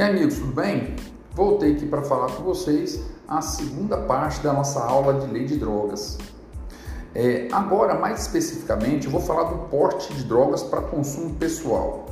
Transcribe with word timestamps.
E 0.00 0.02
aí, 0.02 0.12
amigos, 0.12 0.38
tudo 0.38 0.54
bem? 0.54 0.96
Voltei 1.34 1.72
aqui 1.72 1.84
para 1.84 2.00
falar 2.00 2.28
com 2.32 2.42
vocês 2.42 3.02
a 3.28 3.42
segunda 3.42 3.98
parte 3.98 4.40
da 4.40 4.50
nossa 4.50 4.82
aula 4.82 5.12
de 5.12 5.30
lei 5.30 5.44
de 5.44 5.58
drogas. 5.58 6.16
É, 7.14 7.48
agora, 7.52 7.92
mais 7.98 8.22
especificamente, 8.22 9.04
eu 9.04 9.12
vou 9.12 9.20
falar 9.20 9.42
do 9.50 9.68
porte 9.68 10.10
de 10.14 10.24
drogas 10.24 10.62
para 10.62 10.80
consumo 10.80 11.34
pessoal. 11.34 12.06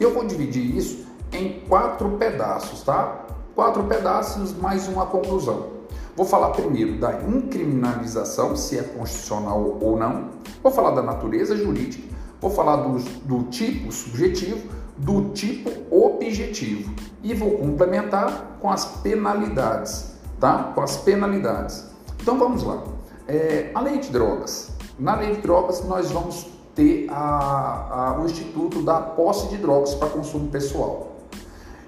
Eu 0.00 0.12
vou 0.12 0.26
dividir 0.26 0.76
isso 0.76 1.06
em 1.30 1.60
quatro 1.68 2.08
pedaços, 2.18 2.82
tá? 2.82 3.26
Quatro 3.54 3.84
pedaços 3.84 4.52
mais 4.52 4.88
uma 4.88 5.06
conclusão. 5.06 5.68
Vou 6.16 6.26
falar 6.26 6.50
primeiro 6.50 6.98
da 6.98 7.12
incriminalização, 7.22 8.56
se 8.56 8.76
é 8.76 8.82
constitucional 8.82 9.78
ou 9.80 9.96
não. 9.96 10.30
Vou 10.60 10.72
falar 10.72 10.90
da 10.96 11.02
natureza 11.02 11.54
jurídica. 11.54 12.08
Vou 12.40 12.50
falar 12.50 12.78
do, 12.78 12.98
do 13.24 13.44
tipo 13.50 13.92
subjetivo 13.92 14.79
do 15.00 15.30
tipo 15.30 15.70
objetivo 15.90 16.94
e 17.22 17.34
vou 17.34 17.52
complementar 17.58 18.58
com 18.60 18.70
as 18.70 18.84
penalidades, 18.84 20.14
tá? 20.38 20.72
Com 20.74 20.80
as 20.80 20.96
penalidades. 20.98 21.86
Então 22.20 22.38
vamos 22.38 22.62
lá. 22.62 22.82
É, 23.26 23.70
a 23.74 23.80
lei 23.80 23.98
de 23.98 24.10
drogas. 24.10 24.70
Na 24.98 25.16
lei 25.16 25.34
de 25.34 25.40
drogas 25.40 25.84
nós 25.84 26.10
vamos 26.10 26.46
ter 26.74 27.06
a, 27.10 28.14
a, 28.16 28.20
o 28.20 28.26
instituto 28.26 28.82
da 28.82 29.00
posse 29.00 29.48
de 29.48 29.56
drogas 29.56 29.94
para 29.94 30.08
consumo 30.08 30.48
pessoal. 30.48 31.16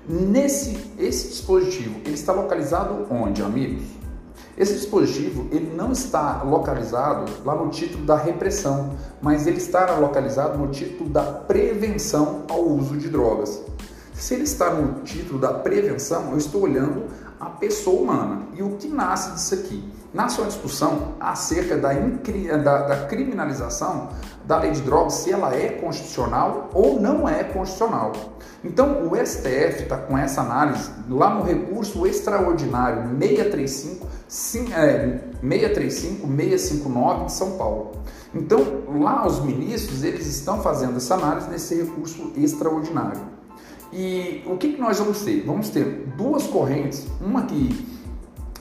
Nesse 0.09 0.93
esse 0.99 1.29
dispositivo 1.29 2.01
ele 2.05 2.15
está 2.15 2.33
localizado 2.33 3.07
onde, 3.11 3.43
amigos? 3.43 3.85
Esse 4.57 4.75
dispositivo 4.75 5.49
ele 5.51 5.75
não 5.75 5.93
está 5.93 6.43
localizado 6.43 7.33
lá 7.45 7.55
no 7.55 7.71
título 7.71 8.05
da 8.05 8.17
repressão, 8.17 8.95
mas 9.21 9.47
ele 9.47 9.57
está 9.57 9.97
localizado 9.97 10.59
no 10.59 10.69
título 10.69 11.09
da 11.09 11.23
prevenção 11.23 12.45
ao 12.49 12.63
uso 12.63 12.97
de 12.97 13.09
drogas. 13.09 13.63
Se 14.13 14.35
ele 14.35 14.45
está 14.45 14.73
no 14.73 15.03
título 15.03 15.39
da 15.39 15.55
prevenção, 15.55 16.31
eu 16.33 16.39
estou 16.39 16.63
olhando 16.63 17.05
a 17.41 17.47
pessoa 17.47 18.03
humana. 18.03 18.43
E 18.55 18.63
o 18.63 18.77
que 18.77 18.89
nasce 18.89 19.33
disso 19.33 19.55
aqui? 19.55 19.83
Nasce 20.13 20.41
uma 20.41 20.47
discussão 20.47 21.15
acerca 21.19 21.77
da, 21.77 21.93
da, 21.93 22.83
da 22.83 23.07
criminalização 23.07 24.11
da 24.45 24.59
lei 24.59 24.73
de 24.73 24.83
drogas, 24.83 25.15
se 25.15 25.33
ela 25.33 25.55
é 25.55 25.69
constitucional 25.69 26.69
ou 26.75 27.01
não 27.01 27.27
é 27.29 27.43
constitucional. 27.45 28.13
Então, 28.65 29.09
o 29.09 29.17
STF 29.17 29.83
está 29.83 29.97
com 29.97 30.17
essa 30.17 30.43
análise 30.43 30.91
lá 31.09 31.35
no 31.35 31.43
recurso 31.43 32.07
extraordinário 32.07 33.09
635, 33.19 34.07
635 34.29 36.27
659 36.27 37.25
de 37.25 37.33
São 37.33 37.53
Paulo. 37.53 37.93
Então, 38.35 38.83
lá 39.01 39.27
os 39.27 39.41
ministros, 39.41 40.05
eles 40.05 40.27
estão 40.27 40.63
fazendo 40.63 40.97
essa 40.97 41.15
análise 41.15 41.49
nesse 41.51 41.75
recurso 41.75 42.33
extraordinário. 42.37 43.21
E 43.93 44.43
o 44.47 44.57
que, 44.57 44.75
que 44.75 44.81
nós 44.81 44.99
vamos 44.99 45.23
ter? 45.23 45.45
Vamos 45.45 45.69
ter 45.69 46.07
duas 46.17 46.47
correntes, 46.47 47.07
uma 47.21 47.43
que 47.43 47.87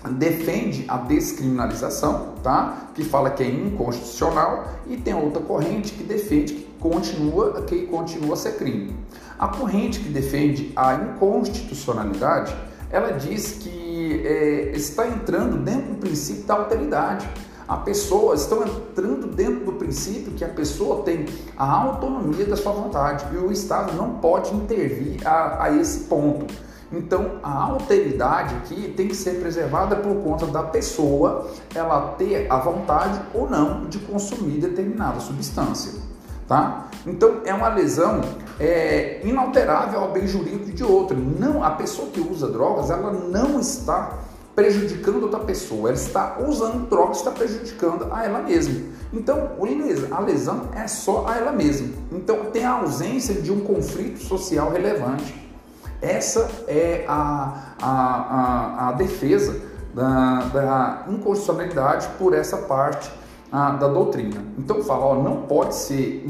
defende 0.09 0.85
a 0.87 0.97
descriminalização, 0.97 2.33
tá? 2.41 2.89
Que 2.95 3.03
fala 3.03 3.29
que 3.29 3.43
é 3.43 3.49
inconstitucional 3.49 4.67
e 4.87 4.97
tem 4.97 5.13
outra 5.13 5.41
corrente 5.41 5.93
que 5.93 6.03
defende 6.03 6.53
que 6.53 6.71
continua 6.79 7.61
que 7.61 7.85
continua 7.85 8.33
a 8.33 8.37
ser 8.37 8.57
crime. 8.57 8.95
A 9.37 9.47
corrente 9.47 9.99
que 9.99 10.09
defende 10.09 10.71
a 10.75 10.95
inconstitucionalidade, 10.95 12.55
ela 12.89 13.11
diz 13.11 13.53
que 13.59 14.21
é, 14.25 14.71
está 14.75 15.07
entrando 15.07 15.57
dentro 15.57 15.93
do 15.93 15.97
princípio 15.97 16.43
da 16.43 16.55
alteridade. 16.55 17.27
A 17.67 17.77
pessoa 17.77 18.35
estão 18.35 18.63
entrando 18.63 19.27
dentro 19.27 19.65
do 19.65 19.73
princípio 19.73 20.33
que 20.33 20.43
a 20.43 20.49
pessoa 20.49 21.03
tem 21.03 21.25
a 21.55 21.71
autonomia 21.71 22.45
da 22.45 22.57
sua 22.57 22.73
vontade 22.73 23.25
e 23.33 23.37
o 23.37 23.51
Estado 23.51 23.93
não 23.93 24.15
pode 24.15 24.53
intervir 24.53 25.25
a, 25.25 25.63
a 25.63 25.75
esse 25.77 26.01
ponto. 26.01 26.53
Então, 26.91 27.39
a 27.41 27.63
alteridade 27.63 28.53
aqui 28.55 28.93
tem 28.95 29.07
que 29.07 29.15
ser 29.15 29.39
preservada 29.39 29.95
por 29.95 30.13
conta 30.17 30.45
da 30.45 30.61
pessoa 30.61 31.49
ela 31.73 32.15
ter 32.17 32.51
a 32.51 32.57
vontade 32.57 33.21
ou 33.33 33.49
não 33.49 33.85
de 33.85 33.97
consumir 33.99 34.59
determinada 34.59 35.19
substância, 35.21 35.93
tá? 36.47 36.89
Então, 37.07 37.41
é 37.45 37.53
uma 37.53 37.69
lesão 37.69 38.21
é, 38.59 39.21
inalterável 39.23 40.01
ao 40.01 40.11
bem 40.11 40.27
jurídico 40.27 40.71
de 40.71 40.83
outro. 40.83 41.17
Não, 41.17 41.63
a 41.63 41.71
pessoa 41.71 42.09
que 42.09 42.19
usa 42.19 42.49
drogas, 42.49 42.89
ela 42.89 43.11
não 43.11 43.59
está 43.59 44.19
prejudicando 44.53 45.23
outra 45.23 45.39
pessoa, 45.39 45.89
ela 45.89 45.97
está 45.97 46.37
usando 46.45 46.89
drogas, 46.89 47.17
está 47.17 47.31
prejudicando 47.31 48.11
a 48.11 48.25
ela 48.25 48.41
mesma. 48.41 48.81
Então, 49.13 49.51
a 50.11 50.19
lesão 50.19 50.69
é 50.75 50.87
só 50.87 51.25
a 51.25 51.37
ela 51.37 51.53
mesma. 51.53 51.87
Então, 52.11 52.45
tem 52.51 52.65
a 52.65 52.73
ausência 52.73 53.35
de 53.35 53.49
um 53.49 53.61
conflito 53.61 54.19
social 54.19 54.71
relevante. 54.71 55.50
Essa 56.01 56.49
é 56.67 57.05
a, 57.07 57.75
a, 57.81 57.91
a, 57.91 58.89
a 58.89 58.91
defesa 58.93 59.61
da, 59.93 60.39
da, 60.53 61.05
inconstitucionalidade 61.09 62.07
por 62.17 62.33
essa 62.33 62.57
parte 62.57 63.11
a, 63.51 63.71
da 63.71 63.87
doutrina. 63.87 64.43
Então 64.57 64.81
fala, 64.81 65.05
ó, 65.05 65.15
não 65.21 65.43
pode 65.43 65.75
ser 65.75 66.25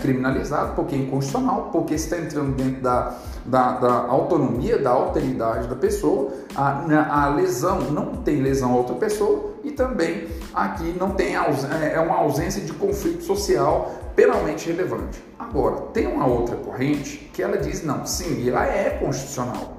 criminalizado 0.00 0.74
porque 0.74 0.96
é 0.96 0.98
inconstitucional, 0.98 1.68
porque 1.70 1.94
está 1.94 2.18
entrando 2.18 2.56
dentro 2.56 2.82
da, 2.82 3.14
da, 3.44 3.72
da, 3.72 3.92
autonomia, 4.08 4.78
da 4.78 4.90
alteridade 4.90 5.68
da 5.68 5.76
pessoa, 5.76 6.32
a, 6.56 7.24
a 7.24 7.28
lesão 7.28 7.80
não 7.92 8.16
tem 8.16 8.42
lesão 8.42 8.72
a 8.72 8.76
outra 8.76 8.96
pessoa 8.96 9.52
e 9.62 9.70
também 9.70 10.26
aqui 10.52 10.96
não 10.98 11.10
tem 11.10 11.36
é, 11.36 11.92
é 11.94 12.00
uma 12.00 12.16
ausência 12.16 12.62
de 12.62 12.72
conflito 12.72 13.22
social 13.22 13.92
penalmente 14.16 14.66
relevante. 14.66 15.22
Agora, 15.48 15.76
tem 15.92 16.08
uma 16.08 16.26
outra 16.26 16.56
corrente 16.56 17.30
que 17.32 17.40
ela 17.40 17.56
diz, 17.56 17.84
não, 17.84 18.04
sim, 18.04 18.48
ela 18.48 18.66
é 18.66 18.90
constitucional. 19.00 19.76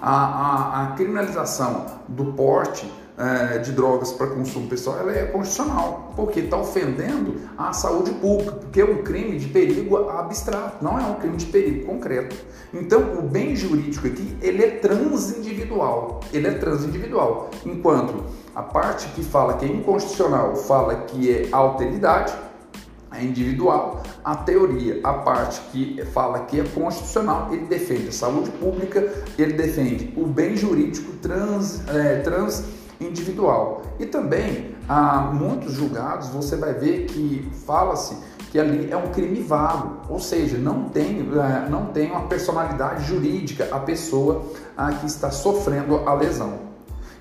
A, 0.00 0.14
a, 0.14 0.82
a 0.84 0.86
criminalização 0.92 1.86
do 2.06 2.26
porte 2.26 2.88
é, 3.18 3.58
de 3.58 3.72
drogas 3.72 4.12
para 4.12 4.28
consumo 4.28 4.68
pessoal 4.68 5.00
ela 5.00 5.10
é 5.12 5.24
constitucional, 5.26 6.12
porque 6.14 6.38
está 6.38 6.56
ofendendo 6.56 7.34
a 7.58 7.72
saúde 7.72 8.12
pública, 8.12 8.52
porque 8.52 8.80
é 8.80 8.84
um 8.84 9.02
crime 9.02 9.36
de 9.40 9.48
perigo 9.48 10.08
abstrato, 10.08 10.84
não 10.84 10.96
é 10.96 11.02
um 11.02 11.14
crime 11.14 11.36
de 11.36 11.46
perigo 11.46 11.86
concreto. 11.86 12.36
Então, 12.72 13.18
o 13.18 13.22
bem 13.22 13.56
jurídico 13.56 14.06
aqui, 14.06 14.36
ele 14.40 14.62
é 14.62 14.70
transindividual, 14.70 16.20
ele 16.32 16.46
é 16.46 16.52
transindividual, 16.52 17.50
enquanto 17.66 18.22
a 18.54 18.62
parte 18.62 19.08
que 19.08 19.24
fala 19.24 19.54
que 19.54 19.64
é 19.64 19.68
inconstitucional 19.68 20.54
fala 20.54 20.94
que 20.94 21.28
é 21.28 21.48
alteridade, 21.50 22.32
é 23.18 23.24
individual, 23.24 24.02
a 24.24 24.36
teoria, 24.36 25.00
a 25.02 25.12
parte 25.14 25.60
que 25.72 26.04
fala 26.06 26.40
que 26.40 26.60
é 26.60 26.64
constitucional, 26.64 27.48
ele 27.52 27.66
defende 27.66 28.08
a 28.08 28.12
saúde 28.12 28.50
pública, 28.52 29.12
ele 29.36 29.54
defende 29.54 30.12
o 30.16 30.26
bem 30.26 30.56
jurídico 30.56 31.12
trans, 31.18 31.86
é, 31.88 32.20
trans 32.20 32.64
individual. 33.00 33.82
E 33.98 34.06
também, 34.06 34.74
há 34.88 35.20
muitos 35.32 35.74
julgados, 35.74 36.28
você 36.28 36.56
vai 36.56 36.74
ver 36.74 37.06
que 37.06 37.48
fala-se 37.66 38.16
que 38.50 38.58
ali 38.58 38.90
é 38.90 38.96
um 38.96 39.08
crime 39.12 39.40
vago, 39.40 39.98
ou 40.08 40.18
seja, 40.18 40.56
não 40.56 40.84
tem, 40.84 41.20
é, 41.20 41.68
não 41.68 41.86
tem 41.86 42.10
uma 42.10 42.22
personalidade 42.22 43.04
jurídica 43.04 43.68
a 43.70 43.78
pessoa 43.78 44.42
a 44.76 44.92
que 44.92 45.06
está 45.06 45.30
sofrendo 45.30 46.08
a 46.08 46.14
lesão. 46.14 46.68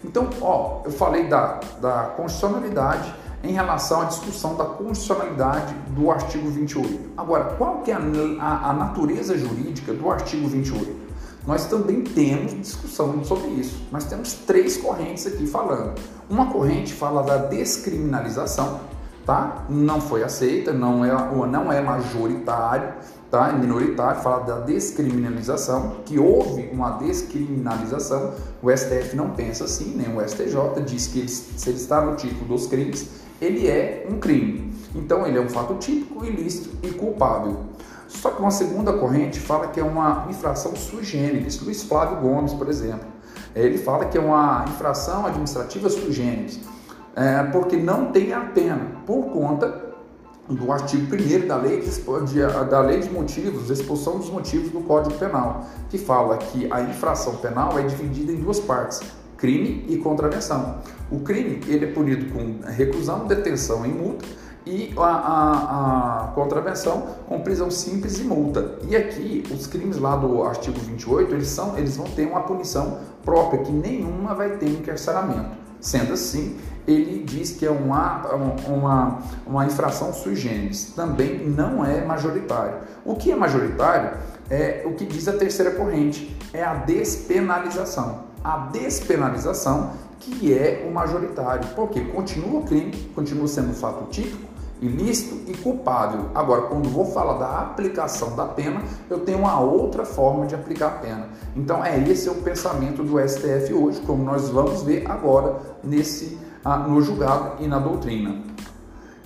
Então, 0.04 0.30
ó, 0.42 0.82
eu 0.86 0.92
falei 0.92 1.28
da, 1.28 1.60
da 1.82 2.14
constitucionalidade 2.16 3.14
em 3.44 3.54
relação 3.54 4.02
à 4.02 4.06
discussão 4.06 4.56
da 4.56 4.66
constitucionalidade 4.66 5.74
do 5.90 6.10
artigo 6.10 6.50
28. 6.50 7.12
Agora, 7.16 7.56
qual 7.56 7.82
que 7.82 7.92
é 7.92 7.96
a, 7.96 8.00
a, 8.40 8.70
a 8.72 8.74
natureza 8.74 9.38
jurídica 9.38 9.94
do 9.94 10.10
artigo 10.10 10.48
28? 10.48 11.08
nós 11.48 11.66
também 11.66 12.02
temos 12.02 12.54
discussão 12.60 13.24
sobre 13.24 13.48
isso. 13.52 13.82
Nós 13.90 14.04
temos 14.04 14.34
três 14.34 14.76
correntes 14.76 15.26
aqui 15.26 15.48
falando. 15.48 15.98
Uma 16.30 16.52
corrente 16.52 16.94
fala 16.94 17.24
da 17.24 17.38
descriminalização, 17.38 18.82
tá? 19.26 19.64
Não 19.70 20.02
foi 20.02 20.24
aceita, 20.24 20.74
não 20.74 21.06
é, 21.06 21.12
não 21.48 21.72
é 21.72 21.80
majoritário, 21.80 22.94
tá? 23.32 23.48
É 23.48 23.54
minoritário, 23.54 24.22
fala 24.22 24.44
da 24.44 24.60
descriminalização, 24.60 26.02
que 26.06 26.20
houve 26.20 26.70
uma 26.74 26.98
descriminalização. 26.98 28.34
O 28.62 28.70
STF 28.70 29.16
não 29.16 29.30
pensa 29.30 29.64
assim, 29.64 29.96
nem 29.96 30.14
o 30.14 30.20
STJ 30.28 30.84
diz 30.86 31.08
que 31.08 31.20
ele, 31.20 31.30
se 31.30 31.70
ele 31.70 31.78
está 31.78 32.02
no 32.02 32.18
título 32.18 32.46
dos 32.46 32.68
crimes, 32.68 33.08
ele 33.42 33.68
é 33.68 34.08
um 34.10 34.20
crime. 34.20 34.74
Então 34.96 35.26
ele 35.26 35.38
é 35.38 35.42
um 35.42 35.50
fato 35.50 35.76
típico, 35.76 36.26
ilícito 36.26 36.70
e 36.84 36.90
culpável. 36.92 37.58
Só 38.08 38.32
que 38.32 38.42
uma 38.42 38.52
segunda 38.52 38.94
corrente 38.94 39.40
fala 39.40 39.68
que 39.68 39.80
é 39.80 39.84
uma 39.84 40.26
infração 40.30 40.76
sui 40.76 41.04
generis. 41.04 41.62
Luiz 41.62 41.84
Flávio 41.84 42.22
Gomes, 42.22 42.54
por 42.54 42.70
exemplo, 42.70 43.08
ele 43.56 43.78
fala 43.78 44.06
que 44.06 44.18
é 44.18 44.22
uma 44.22 44.66
infração 44.68 45.26
administrativa 45.26 45.90
sui 45.90 46.12
generis, 46.12 46.60
é, 47.16 47.44
porque 47.44 47.76
não 47.76 48.12
tem 48.12 48.34
a 48.34 48.42
pena, 48.42 48.92
por 49.06 49.26
conta 49.32 49.88
do 50.48 50.72
artigo 50.72 51.14
1 51.14 51.48
da 51.48 51.58
lei 51.58 51.82
de, 51.82 52.70
da 52.70 52.80
lei 52.80 53.00
de 53.00 53.10
motivos, 53.10 53.70
expulsão 53.70 54.18
dos 54.18 54.30
motivos 54.30 54.72
do 54.72 54.80
Código 54.82 55.16
Penal, 55.16 55.66
que 55.90 55.98
fala 55.98 56.38
que 56.38 56.72
a 56.72 56.82
infração 56.82 57.36
penal 57.38 57.78
é 57.78 57.82
dividida 57.82 58.32
em 58.32 58.38
duas 58.38 58.60
partes, 58.60 59.02
crime 59.38 59.86
e 59.88 59.98
contravenção. 59.98 60.80
O 61.10 61.20
crime 61.20 61.62
ele 61.68 61.86
é 61.86 61.92
punido 61.92 62.34
com 62.34 62.60
reclusão, 62.70 63.26
detenção 63.28 63.86
e 63.86 63.90
multa, 63.90 64.26
e 64.66 64.94
a, 64.98 65.02
a, 65.02 66.24
a, 66.24 66.28
contravenção 66.34 67.16
com 67.26 67.40
prisão 67.40 67.72
simples 67.72 68.20
e 68.20 68.24
multa. 68.24 68.78
E 68.90 68.96
aqui, 68.96 69.44
os 69.50 69.66
crimes 69.66 69.98
lá 69.98 70.18
do 70.18 70.44
artigo 70.44 70.78
28, 70.78 71.34
eles, 71.34 71.48
são, 71.48 71.78
eles 71.78 71.96
vão 71.96 72.06
ter 72.08 72.28
uma 72.28 72.42
punição 72.42 73.00
própria, 73.24 73.64
que 73.64 73.72
nenhuma 73.72 74.36
vai 74.36 74.58
ter 74.58 74.68
encarceramento. 74.68 75.52
Sendo 75.80 76.14
assim, 76.14 76.58
ele 76.88 77.24
diz 77.24 77.52
que 77.52 77.66
é 77.66 77.70
uma, 77.70 78.26
uma, 78.68 79.20
uma 79.46 79.66
infração 79.66 80.12
sui 80.12 80.36
generis, 80.36 80.92
também 80.96 81.48
não 81.48 81.86
é 81.86 82.04
majoritário. 82.04 82.80
O 83.06 83.16
que 83.16 83.32
é 83.32 83.36
majoritário 83.36 84.18
é 84.50 84.84
o 84.86 84.94
que 84.94 85.06
diz 85.06 85.28
a 85.28 85.34
terceira 85.34 85.72
corrente, 85.72 86.36
é 86.54 86.64
a 86.64 86.74
despenalização. 86.74 88.28
A 88.48 88.70
despenalização 88.72 89.92
que 90.22 90.54
é 90.54 90.86
o 90.90 90.94
majoritário, 90.94 91.68
porque 91.76 92.00
continua 92.00 92.62
o 92.62 92.64
crime, 92.64 92.94
continua 93.14 93.46
sendo 93.46 93.72
um 93.72 93.74
fato 93.74 94.10
típico, 94.10 94.48
ilícito 94.82 95.52
e 95.52 95.58
culpável. 95.58 96.30
Agora, 96.34 96.62
quando 96.62 96.88
vou 96.88 97.08
falar 97.08 97.40
da 97.40 97.60
aplicação 97.60 98.38
da 98.38 98.46
pena, 98.46 98.82
eu 99.10 99.20
tenho 99.20 99.40
uma 99.40 99.60
outra 99.60 100.06
forma 100.06 100.46
de 100.46 100.56
aplicar 100.56 100.88
a 100.88 100.92
pena. 100.92 101.28
Então, 101.58 101.84
é 101.84 102.00
esse 102.08 102.30
é 102.30 102.32
o 102.32 102.36
pensamento 102.36 103.04
do 103.04 103.20
STF 103.20 103.74
hoje, 103.74 104.00
como 104.08 104.24
nós 104.24 104.48
vamos 104.48 104.82
ver 104.82 105.06
agora 105.12 105.60
nesse 105.84 106.38
ah, 106.64 106.78
no 106.78 107.02
julgado 107.02 107.62
e 107.62 107.68
na 107.68 107.80
doutrina. 107.80 108.44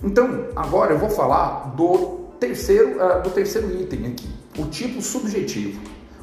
Então, 0.02 0.48
agora 0.56 0.94
eu 0.94 0.98
vou 0.98 1.10
falar 1.10 1.76
do 1.76 2.22
terceiro 2.40 3.00
ah, 3.00 3.18
do 3.20 3.30
terceiro 3.30 3.70
item 3.70 4.08
aqui, 4.08 4.28
o 4.58 4.64
tipo 4.64 5.00
subjetivo. 5.00 5.80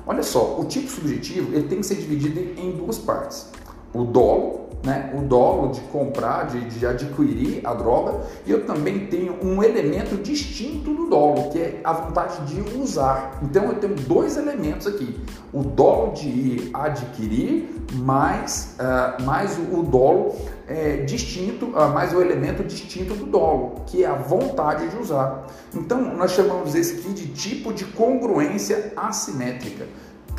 Olha 0.09 0.23
só, 0.23 0.59
o 0.59 0.65
tipo 0.65 0.89
subjetivo 0.89 1.56
ele 1.56 1.67
tem 1.67 1.81
que 1.81 1.85
ser 1.85 1.94
dividido 1.94 2.39
em 2.59 2.71
duas 2.71 2.97
partes: 2.97 3.45
o 3.94 4.03
dolo 4.03 4.69
né, 4.83 5.13
o 5.13 5.21
dolo 5.21 5.71
de 5.71 5.81
comprar, 5.81 6.47
de, 6.47 6.61
de, 6.69 6.85
adquirir 6.85 7.61
a 7.65 7.73
droga, 7.73 8.21
e 8.45 8.51
eu 8.51 8.65
também 8.65 9.07
tenho 9.07 9.37
um 9.43 9.61
elemento 9.61 10.15
distinto 10.15 10.93
do 10.93 11.09
dolo, 11.09 11.49
que 11.49 11.59
é 11.59 11.81
a 11.83 11.91
vontade 11.91 12.45
de 12.45 12.77
usar. 12.77 13.39
Então 13.41 13.65
eu 13.65 13.75
tenho 13.75 13.95
dois 13.95 14.37
elementos 14.37 14.87
aqui: 14.87 15.19
o 15.51 15.63
dolo 15.63 16.13
de 16.13 16.27
ir 16.29 16.69
adquirir, 16.73 17.69
mais, 17.93 18.77
uh, 18.79 19.21
mais 19.23 19.57
o, 19.57 19.79
o 19.79 19.83
dolo 19.83 20.35
é, 20.67 20.97
distinto, 20.97 21.65
uh, 21.67 21.89
mais 21.89 22.13
o 22.13 22.21
elemento 22.21 22.63
distinto 22.63 23.13
do 23.15 23.25
dolo, 23.25 23.81
que 23.87 24.03
é 24.03 24.07
a 24.07 24.15
vontade 24.15 24.87
de 24.87 24.97
usar. 24.97 25.47
Então 25.73 26.15
nós 26.15 26.31
chamamos 26.31 26.73
esse 26.73 26.99
aqui 26.99 27.13
de 27.13 27.27
tipo 27.27 27.73
de 27.73 27.83
congruência 27.85 28.93
assimétrica. 28.95 29.85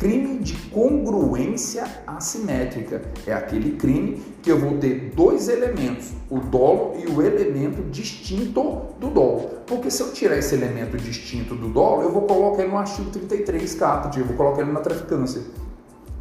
Crime 0.01 0.39
de 0.39 0.55
congruência 0.71 1.83
assimétrica 2.07 3.03
é 3.27 3.33
aquele 3.33 3.73
crime 3.73 4.19
que 4.41 4.51
eu 4.51 4.57
vou 4.57 4.79
ter 4.79 5.11
dois 5.15 5.47
elementos, 5.47 6.11
o 6.27 6.39
dolo 6.39 6.95
e 6.97 7.05
o 7.05 7.21
elemento 7.21 7.83
distinto 7.91 8.81
do 8.99 9.11
dolo. 9.11 9.61
Porque 9.67 9.91
se 9.91 10.01
eu 10.01 10.11
tirar 10.11 10.39
esse 10.39 10.55
elemento 10.55 10.97
distinto 10.97 11.53
do 11.53 11.69
dolo, 11.69 12.01
eu 12.01 12.11
vou 12.11 12.23
colocar 12.23 12.63
ele 12.63 12.71
no 12.71 12.79
artigo 12.79 13.11
33 13.11 13.75
caput, 13.75 14.17
eu 14.17 14.25
vou 14.25 14.35
colocar 14.35 14.63
ele 14.63 14.71
na 14.71 14.79
traficância. 14.79 15.43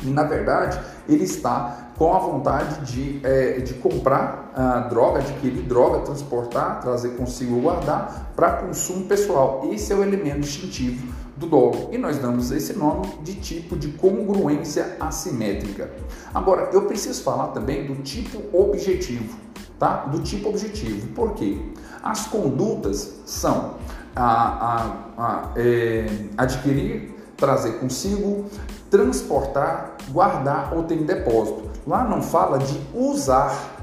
E 0.03 0.09
na 0.09 0.25
verdade, 0.25 0.79
ele 1.09 1.25
está 1.25 1.93
com 1.97 2.15
a 2.15 2.19
vontade 2.19 2.85
de, 2.85 3.27
é, 3.27 3.61
de 3.61 3.73
comprar 3.73 4.53
a 4.55 4.81
droga, 4.81 5.21
adquirir 5.21 5.63
droga, 5.63 6.01
transportar, 6.01 6.83
trazer 6.83 7.17
consigo 7.17 7.55
ou 7.55 7.63
guardar 7.63 8.31
para 8.37 8.59
consumo 8.59 9.07
pessoal. 9.07 9.71
Esse 9.73 9.91
é 9.91 9.97
o 9.97 10.03
elemento 10.03 10.41
distintivo 10.41 11.20
do 11.41 11.47
dolo 11.47 11.89
e 11.91 11.97
nós 11.97 12.19
damos 12.19 12.51
esse 12.53 12.75
nome 12.75 13.09
de 13.23 13.35
tipo 13.35 13.75
de 13.75 13.89
congruência 13.89 14.97
assimétrica. 15.01 15.91
Agora, 16.35 16.69
eu 16.73 16.83
preciso 16.83 17.23
falar 17.23 17.49
também 17.49 17.87
do 17.87 17.97
tipo 18.03 18.43
objetivo, 18.57 19.39
tá? 19.79 20.05
Do 20.05 20.21
tipo 20.21 20.51
objetivo, 20.51 21.09
por 21.09 21.33
quê? 21.33 21.59
As 22.03 22.27
condutas 22.27 23.21
são 23.25 23.77
a, 24.15 24.27
a, 24.27 24.97
a 25.17 25.53
é, 25.57 26.07
adquirir, 26.37 27.15
trazer 27.39 27.79
consigo, 27.79 28.45
transportar, 28.91 29.97
guardar 30.11 30.75
ou 30.75 30.85
ter 30.85 30.97
em 30.97 31.05
depósito. 31.05 31.71
Lá 31.87 32.05
não 32.05 32.21
fala 32.21 32.59
de 32.59 32.79
usar 32.95 33.80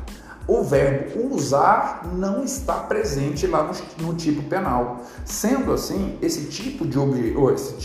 o 0.47 0.63
verbo 0.63 1.35
usar 1.35 2.07
não 2.13 2.43
está 2.43 2.75
presente 2.75 3.45
lá 3.45 3.63
no, 3.63 4.07
no 4.07 4.13
tipo 4.13 4.41
penal. 4.43 5.01
Sendo 5.25 5.73
assim, 5.73 6.17
esse 6.21 6.45
tipo 6.45 6.87
de 6.87 6.97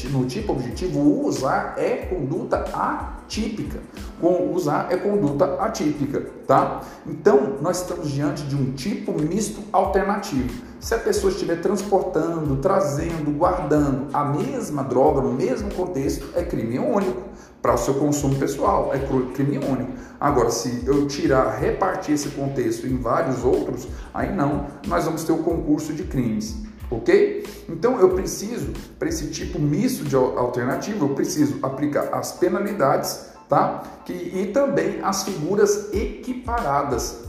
no 0.09 0.25
tipo 0.27 0.53
objetivo, 0.53 1.27
usar 1.27 1.75
é 1.77 2.07
conduta 2.07 2.59
atípica. 2.73 3.81
Com 4.21 4.53
usar 4.55 4.93
é 4.93 4.97
conduta 4.97 5.57
atípica, 5.61 6.31
tá? 6.47 6.83
Então, 7.05 7.57
nós 7.61 7.81
estamos 7.81 8.09
diante 8.11 8.45
de 8.45 8.55
um 8.55 8.73
tipo 8.73 9.13
misto 9.21 9.61
alternativo. 9.73 10.63
Se 10.79 10.95
a 10.95 10.99
pessoa 10.99 11.33
estiver 11.33 11.61
transportando, 11.61 12.57
trazendo, 12.57 13.37
guardando 13.37 14.07
a 14.13 14.25
mesma 14.25 14.85
droga 14.85 15.21
no 15.21 15.33
mesmo 15.33 15.73
contexto, 15.75 16.29
é 16.35 16.45
crime 16.45 16.79
único 16.79 17.32
para 17.63 17.75
o 17.75 17.79
seu 17.79 17.95
consumo 17.95 18.35
pessoal, 18.35 18.93
é 18.93 18.99
crime 19.33 19.57
único. 19.59 19.93
Agora, 20.21 20.51
se 20.51 20.83
eu 20.85 21.07
tirar, 21.07 21.57
repartir 21.59 22.15
esse 22.15 22.31
contexto 22.31 22.87
em 22.89 22.97
vários 22.97 23.45
outros, 23.45 23.87
aí 24.13 24.35
não, 24.35 24.67
nós 24.89 25.05
vamos 25.05 25.23
ter 25.23 25.33
o 25.33 25.39
concurso 25.39 25.93
de 25.93 26.03
crimes, 26.03 26.57
ok? 26.91 27.47
Então 27.69 28.01
eu 28.01 28.11
preciso, 28.11 28.73
para 28.99 29.09
esse 29.09 29.29
tipo 29.29 29.61
misto 29.61 30.05
de 30.05 30.17
alternativa, 30.17 31.05
eu 31.05 31.15
preciso 31.15 31.61
aplicar 31.63 32.13
as 32.13 32.33
penalidades, 32.33 33.27
tá? 33.49 33.85
Que, 34.05 34.13
e 34.13 34.51
também 34.53 35.01
as 35.01 35.23
figuras 35.23 35.95
equiparadas. 35.95 37.23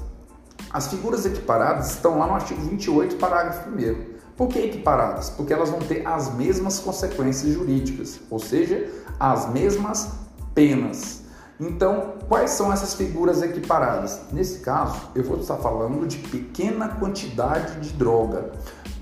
As 0.71 0.87
figuras 0.87 1.27
equiparadas 1.27 1.91
estão 1.91 2.17
lá 2.17 2.25
no 2.25 2.33
artigo 2.33 2.59
28, 2.59 3.17
parágrafo 3.17 3.69
1 3.69 4.13
por 4.35 4.47
que 4.47 4.59
equiparadas? 4.59 5.29
Porque 5.29 5.53
elas 5.53 5.69
vão 5.69 5.79
ter 5.79 6.07
as 6.07 6.33
mesmas 6.33 6.79
consequências 6.79 7.53
jurídicas, 7.53 8.19
ou 8.31 8.39
seja, 8.39 8.89
as 9.19 9.47
mesmas 9.51 10.22
penas. 10.53 11.23
Então, 11.59 12.15
quais 12.27 12.51
são 12.51 12.73
essas 12.73 12.93
figuras 12.93 13.41
equiparadas? 13.41 14.21
Nesse 14.31 14.59
caso, 14.59 14.99
eu 15.15 15.23
vou 15.23 15.37
estar 15.37 15.57
falando 15.57 16.07
de 16.07 16.17
pequena 16.17 16.89
quantidade 16.89 17.79
de 17.79 17.93
droga 17.93 18.51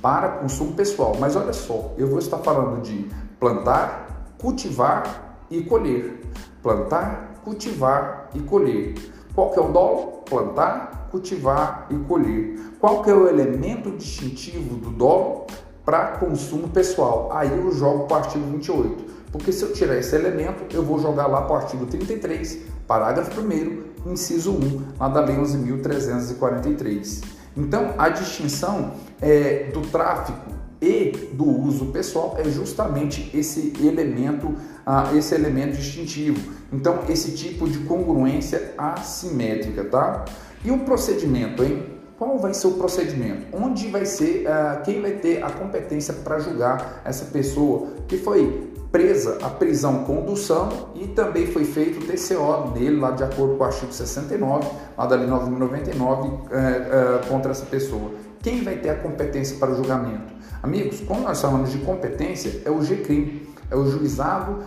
para 0.02 0.30
consumo 0.30 0.74
pessoal. 0.74 1.16
Mas 1.20 1.36
olha 1.36 1.54
só, 1.54 1.94
eu 1.98 2.08
vou 2.08 2.20
estar 2.20 2.38
falando 2.40 2.82
de 2.82 3.10
plantar, 3.40 4.34
cultivar 4.38 5.38
e 5.50 5.64
colher. 5.64 6.22
Plantar, 6.62 7.42
cultivar 7.44 8.30
e 8.36 8.40
colher. 8.40 8.96
Qual 9.34 9.50
que 9.50 9.60
é 9.60 9.62
o 9.62 9.72
dolo? 9.72 10.24
Plantar, 10.30 11.08
cultivar 11.10 11.88
e 11.90 11.96
colher. 12.00 12.60
Qual 12.80 13.02
que 13.02 13.10
é 13.10 13.14
o 13.14 13.28
elemento 13.28 13.92
distintivo 13.92 14.76
do 14.76 14.90
dolo 14.90 15.48
para 15.86 16.18
consumo 16.18 16.68
pessoal? 16.68 17.30
Aí 17.32 17.50
eu 17.50 17.72
jogo 17.72 18.06
para 18.08 18.18
o 18.18 18.20
artigo 18.20 18.46
28. 18.46 19.11
Porque 19.32 19.52
se 19.52 19.64
eu 19.64 19.74
tirar 19.74 19.98
esse 19.98 20.16
elemento, 20.16 20.66
eu 20.76 20.84
vou 20.84 21.00
jogar 21.00 21.28
lá 21.28 21.44
para 21.44 21.54
o 21.54 21.56
artigo 21.58 21.86
33, 21.86 22.60
parágrafo 22.86 23.40
1 23.40 23.92
inciso 24.06 24.52
1, 24.52 24.82
lá 25.00 25.08
da 25.08 25.22
Lei 25.22 25.38
11.343. 25.38 27.24
Então, 27.56 27.94
a 27.98 28.10
distinção 28.10 28.94
é, 29.22 29.70
do 29.74 29.82
tráfico 29.82 30.52
e 30.82 31.12
do 31.34 31.46
uso 31.46 31.88
pessoal 31.88 32.36
é 32.40 32.44
justamente 32.46 33.30
esse 33.38 33.74
elemento, 33.80 34.56
ah, 34.86 35.12
esse 35.16 35.36
elemento 35.36 35.78
distintivo. 35.78 36.52
Então, 36.74 37.00
esse 37.08 37.34
tipo 37.34 37.70
de 37.70 37.80
congruência 37.80 38.74
assimétrica, 38.78 39.84
tá? 39.86 40.26
E 40.64 40.72
o 40.72 40.80
procedimento, 40.80 41.64
hein? 41.64 41.86
Qual 42.18 42.40
vai 42.40 42.54
ser 42.54 42.68
o 42.68 42.72
procedimento? 42.74 43.46
Onde 43.56 43.90
vai 43.90 44.06
ser, 44.06 44.48
ah, 44.48 44.82
quem 44.84 45.02
vai 45.02 45.12
ter 45.12 45.44
a 45.44 45.52
competência 45.52 46.14
para 46.16 46.40
julgar 46.40 47.02
essa 47.06 47.26
pessoa 47.26 47.90
que 48.08 48.18
foi 48.18 48.71
presa 48.92 49.38
a 49.42 49.50
prisão 49.50 50.04
condução 50.04 50.90
e 50.96 51.08
também 51.08 51.48
foi 51.48 51.64
feito 51.64 52.00
o 52.00 52.06
TCO 52.06 52.78
nele, 52.78 53.00
lá 53.00 53.12
de 53.12 53.24
acordo 53.24 53.56
com 53.56 53.64
o 53.64 53.66
artigo 53.66 53.92
69, 53.92 54.68
lá 54.98 55.06
da 55.06 55.16
Lei 55.16 55.28
9.099, 55.28 56.52
é, 56.52 56.58
é, 56.58 57.30
contra 57.30 57.52
essa 57.52 57.66
pessoa. 57.66 58.12
Quem 58.44 58.64
vai 58.64 58.78
ter 58.78 58.90
a 58.90 58.96
competência 58.96 59.58
para 59.58 59.72
o 59.72 59.76
julgamento? 59.76 60.34
Amigos, 60.62 61.00
como 61.02 61.22
nós 61.22 61.42
falamos 61.42 61.72
de 61.72 61.78
competência, 61.80 62.62
é 62.66 62.70
o 62.70 62.82
GCRIM, 62.82 63.48
é 63.70 63.76
o 63.76 63.90
Juizado 63.90 64.58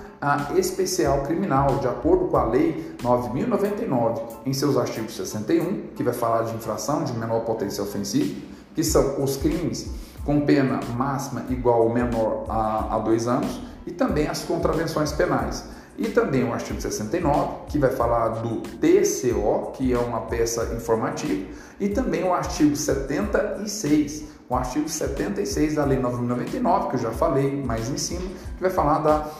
Especial 0.57 1.23
Criminal, 1.23 1.79
de 1.79 1.87
acordo 1.87 2.27
com 2.29 2.37
a 2.39 2.47
Lei 2.47 2.97
9.099, 3.03 4.23
em 4.47 4.53
seus 4.55 4.79
artigos 4.79 5.15
61, 5.15 5.89
que 5.95 6.03
vai 6.03 6.15
falar 6.15 6.45
de 6.45 6.55
infração 6.55 7.05
de 7.05 7.13
menor 7.13 7.41
potência 7.41 7.83
ofensiva, 7.83 8.35
que 8.75 8.83
são 8.83 9.23
os 9.23 9.37
crimes 9.37 9.91
com 10.25 10.41
pena 10.41 10.81
máxima 10.97 11.45
igual 11.51 11.83
ou 11.83 11.93
menor 11.93 12.47
a, 12.49 12.97
a 12.97 12.99
dois 12.99 13.29
anos, 13.29 13.61
e 13.87 13.93
também 13.93 14.27
as 14.29 14.43
contravenções 14.43 15.13
penais. 15.13 15.65
E 15.97 16.09
também 16.09 16.43
o 16.43 16.53
artigo 16.53 16.81
69, 16.81 17.67
que 17.69 17.79
vai 17.79 17.91
falar 17.91 18.29
do 18.41 18.61
TCO, 18.61 19.73
que 19.75 19.93
é 19.93 19.99
uma 19.99 20.23
peça 20.23 20.75
informativa, 20.75 21.47
e 21.79 21.89
também 21.89 22.25
o 22.25 22.33
artigo 22.33 22.75
76, 22.75 24.25
o 24.49 24.57
artigo 24.57 24.89
76 24.89 25.77
da 25.77 25.85
Lei 25.85 25.99
999, 26.01 26.89
que 26.89 26.97
eu 26.97 27.01
já 27.01 27.11
falei 27.13 27.63
mais 27.63 27.89
em 27.89 27.97
cima, 27.97 28.29
que 28.57 28.63
vai 28.63 28.71
falar 28.71 28.99
da 28.99 29.31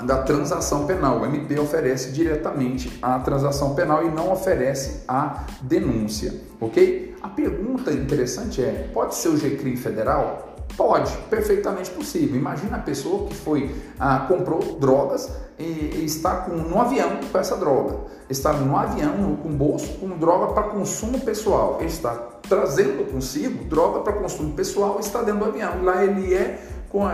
da 0.00 0.22
transação 0.22 0.86
penal. 0.86 1.20
O 1.20 1.26
MP 1.26 1.58
oferece 1.58 2.12
diretamente 2.12 2.98
a 3.02 3.18
transação 3.18 3.74
penal 3.74 4.06
e 4.06 4.10
não 4.10 4.32
oferece 4.32 5.02
a 5.06 5.44
denúncia, 5.60 6.34
ok? 6.60 7.14
A 7.22 7.28
pergunta 7.28 7.92
interessante 7.92 8.62
é: 8.62 8.88
pode 8.92 9.14
ser 9.14 9.28
o 9.28 9.36
GCRIM 9.36 9.76
federal? 9.76 10.51
Pode, 10.76 11.14
perfeitamente 11.28 11.90
possível. 11.90 12.36
Imagina 12.36 12.76
a 12.76 12.80
pessoa 12.80 13.28
que 13.28 13.34
foi, 13.34 13.74
ah, 13.98 14.24
comprou 14.26 14.78
drogas 14.78 15.30
e, 15.58 15.62
e, 15.62 16.04
está 16.04 16.36
com, 16.36 16.52
no 16.52 16.80
avião 16.80 17.20
com 17.30 17.38
essa 17.38 17.56
droga. 17.56 17.96
Está 18.28 18.52
no 18.52 18.76
avião, 18.76 19.36
com 19.42 19.50
bolso, 19.50 19.98
com 19.98 20.08
droga 20.16 20.54
para 20.54 20.64
consumo 20.64 21.20
pessoal. 21.20 21.76
Ele 21.80 21.88
está 21.88 22.14
trazendo 22.48 23.10
consigo 23.10 23.64
droga 23.64 24.00
para 24.00 24.14
consumo 24.14 24.54
pessoal 24.54 24.96
e 24.98 25.00
está 25.00 25.22
dentro 25.22 25.40
do 25.40 25.46
avião. 25.46 25.82
Lá 25.84 26.04
ele 26.04 26.34
é, 26.34 26.58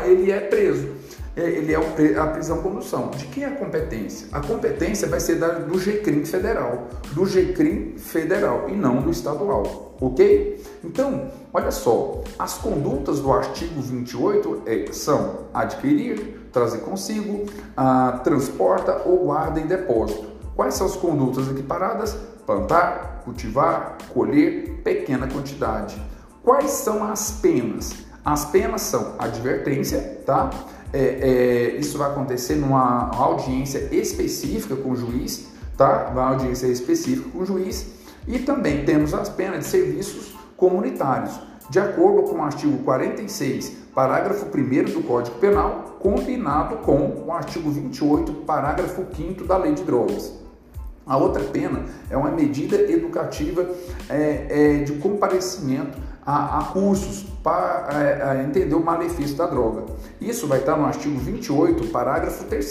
ele 0.06 0.30
é 0.30 0.40
preso. 0.40 0.88
É, 1.36 1.48
ele 1.48 1.72
é 1.72 2.18
a 2.18 2.26
prisão 2.26 2.62
condução. 2.62 3.10
De 3.10 3.24
quem 3.26 3.44
é 3.44 3.46
a 3.46 3.54
competência? 3.54 4.26
A 4.32 4.40
competência 4.40 5.06
vai 5.06 5.20
ser 5.20 5.36
da, 5.36 5.50
do 5.50 5.78
GCRIM 5.78 6.24
federal, 6.24 6.88
do 7.12 7.24
GCRIM 7.24 7.96
federal 7.96 8.68
e 8.68 8.72
não 8.72 9.00
do 9.00 9.10
estadual, 9.10 9.87
ok? 10.00 10.64
Então, 10.84 11.30
olha 11.52 11.70
só, 11.70 12.22
as 12.38 12.54
condutas 12.58 13.20
do 13.20 13.32
artigo 13.32 13.80
28 13.80 14.62
é, 14.66 14.92
são 14.92 15.46
adquirir, 15.52 16.48
trazer 16.52 16.78
consigo, 16.78 17.46
a, 17.76 18.20
transporta 18.24 19.02
ou 19.04 19.24
guarda 19.26 19.60
em 19.60 19.66
depósito. 19.66 20.26
Quais 20.54 20.74
são 20.74 20.86
as 20.86 20.96
condutas 20.96 21.48
equiparadas? 21.48 22.16
Plantar, 22.46 23.22
cultivar, 23.24 23.98
colher, 24.12 24.80
pequena 24.82 25.28
quantidade. 25.28 26.00
Quais 26.42 26.70
são 26.70 27.04
as 27.04 27.30
penas? 27.30 27.92
As 28.24 28.44
penas 28.44 28.82
são 28.82 29.14
advertência, 29.18 30.22
tá? 30.24 30.50
é, 30.92 30.98
é, 31.00 31.76
isso 31.78 31.98
vai 31.98 32.10
acontecer 32.10 32.56
numa 32.56 33.10
audiência 33.14 33.88
específica 33.92 34.76
com 34.76 34.92
o 34.92 34.96
juiz, 34.96 35.48
tá? 35.76 36.08
Uma 36.12 36.30
audiência 36.30 36.66
específica 36.66 37.28
com 37.30 37.40
o 37.40 37.46
juiz. 37.46 37.97
E 38.28 38.38
também 38.38 38.84
temos 38.84 39.14
as 39.14 39.28
penas 39.30 39.60
de 39.60 39.70
serviços 39.70 40.34
comunitários, 40.54 41.40
de 41.70 41.78
acordo 41.80 42.24
com 42.24 42.36
o 42.36 42.42
artigo 42.42 42.76
46, 42.84 43.70
parágrafo 43.94 44.46
1 44.46 44.92
do 44.92 45.02
Código 45.02 45.36
Penal, 45.38 45.96
combinado 45.98 46.76
com 46.76 47.24
o 47.26 47.32
artigo 47.32 47.70
28, 47.70 48.32
parágrafo 48.44 49.04
5 49.16 49.44
da 49.44 49.56
Lei 49.56 49.72
de 49.72 49.82
Drogas. 49.82 50.34
A 51.06 51.16
outra 51.16 51.42
pena 51.42 51.86
é 52.10 52.16
uma 52.18 52.30
medida 52.30 52.76
educativa 52.76 53.66
é, 54.10 54.46
é, 54.50 54.84
de 54.84 54.92
comparecimento 54.98 55.96
a, 56.24 56.58
a 56.58 56.64
cursos 56.64 57.22
para 57.42 57.88
é, 57.90 58.44
entender 58.44 58.74
o 58.74 58.84
malefício 58.84 59.34
da 59.34 59.46
droga. 59.46 59.86
Isso 60.20 60.46
vai 60.46 60.58
estar 60.58 60.76
no 60.76 60.84
artigo 60.84 61.18
28, 61.18 61.88
parágrafo 61.88 62.44
3 62.44 62.64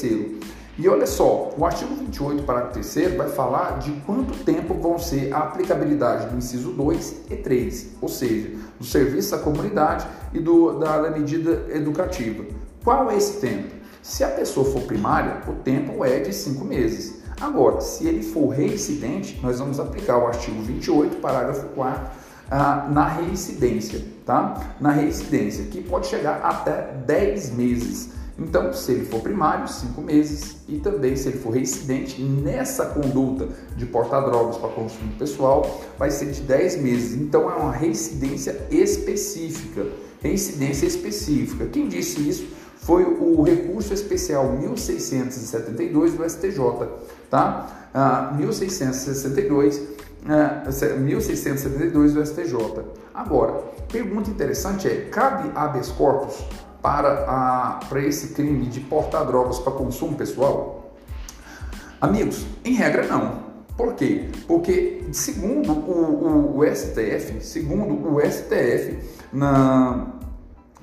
e 0.78 0.88
olha 0.88 1.08
só, 1.08 1.54
o 1.58 1.66
artigo 1.66 1.96
28, 1.96 2.44
parágrafo 2.44 2.74
3 2.74 3.16
vai 3.16 3.30
falar 3.30 3.80
de 3.80 3.92
quanto 4.06 4.44
tempo 4.44 4.76
vão 4.76 5.00
ser 5.00 5.34
a 5.34 5.40
aplicabilidade 5.40 6.28
do 6.28 6.38
inciso 6.38 6.72
2 6.72 7.24
e 7.32 7.36
3, 7.36 7.96
ou 8.00 8.08
seja, 8.08 8.52
do 8.80 8.86
serviço 8.86 9.34
à 9.34 9.40
comunidade 9.40 10.06
e 10.34 10.40
do, 10.40 10.78
da, 10.78 11.02
da 11.02 11.10
medida 11.10 11.66
educativa. 11.70 12.46
Qual 12.84 13.10
é 13.10 13.18
esse 13.18 13.40
tempo? 13.42 13.74
Se 14.04 14.24
a 14.24 14.28
pessoa 14.30 14.72
for 14.72 14.84
primária, 14.84 15.42
o 15.48 15.54
tempo 15.54 16.06
é 16.06 16.20
de 16.20 16.32
5 16.32 16.64
meses. 16.64 17.24
Agora, 17.42 17.82
se 17.82 18.08
ele 18.08 18.22
for 18.22 18.50
reincidente, 18.50 19.40
nós 19.42 19.60
vamos 19.60 19.80
aplicar 19.80 20.20
o 20.20 20.28
artigo 20.28 20.62
28, 20.62 21.18
parágrafo 21.18 21.68
4 21.70 22.28
ah, 22.50 22.88
na 22.90 23.08
reincidência, 23.08 24.02
tá? 24.26 24.76
Na 24.80 24.92
reincidência, 24.92 25.66
que 25.66 25.82
pode 25.82 26.08
chegar 26.08 26.40
até 26.44 26.94
10 27.06 27.52
meses. 27.52 28.17
Então, 28.40 28.72
se 28.72 28.92
ele 28.92 29.06
for 29.06 29.22
primário, 29.22 29.68
5 29.68 30.00
meses, 30.02 30.58
e 30.68 30.78
também 30.78 31.16
se 31.16 31.30
ele 31.30 31.40
for 31.40 31.52
reincidente 31.52 32.22
nessa 32.22 32.86
conduta 32.86 33.48
de 33.76 33.86
portar 33.86 34.24
drogas 34.24 34.58
para 34.58 34.70
consumo 34.70 35.12
pessoal, 35.18 35.82
vai 35.98 36.12
ser 36.12 36.32
de 36.32 36.42
10 36.42 36.82
meses. 36.82 37.20
Então, 37.20 37.50
é 37.50 37.56
uma 37.56 37.72
reincidência 37.72 38.68
específica. 38.70 39.88
Reincidência 40.22 40.86
específica. 40.86 41.66
Quem 41.66 41.88
disse 41.88 42.28
isso 42.28 42.48
foi 42.76 43.04
o 43.04 43.42
recurso 43.42 43.94
especial 43.94 44.52
1672 44.54 46.14
do 46.14 46.30
STJ, 46.30 46.60
tá? 47.30 47.90
Ah, 47.94 48.34
1662 48.38 49.98
1672 51.00 52.14
do 52.14 52.26
STJ. 52.26 52.56
Agora, 53.14 53.54
pergunta 53.92 54.30
interessante 54.30 54.88
é: 54.88 55.08
cabe 55.10 55.52
habeas 55.56 55.90
corpus 55.90 56.46
para, 56.82 57.26
a, 57.28 57.80
para 57.88 58.02
esse 58.02 58.34
crime 58.34 58.66
de 58.68 58.80
portar 58.80 59.26
drogas 59.26 59.60
para 59.60 59.74
consumo 59.74 60.16
pessoal? 60.16 60.96
Amigos, 62.00 62.46
em 62.64 62.74
regra 62.74 63.08
não. 63.08 63.48
Por 63.76 63.94
quê? 63.94 64.30
Porque 64.48 65.04
segundo 65.12 65.72
o, 65.72 66.56
o, 66.56 66.58
o 66.60 66.76
STF, 66.76 67.42
segundo 67.42 68.12
o 68.12 68.20
STF, 68.20 68.98
na, 69.32 70.08